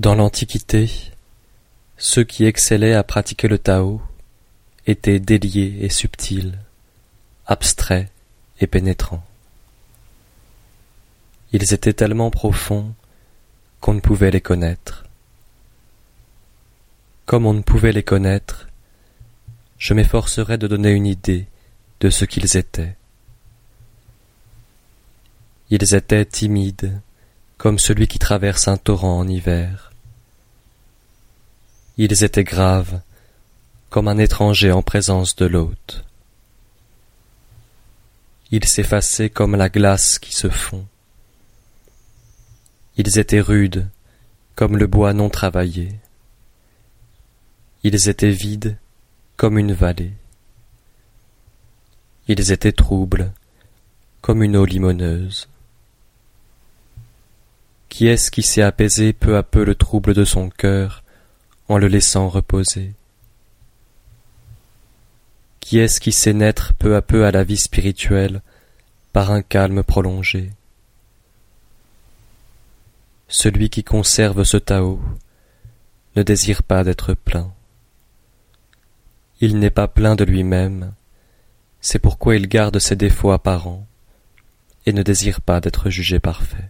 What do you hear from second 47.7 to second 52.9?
Ils étaient vides, comme une vallée. Ils étaient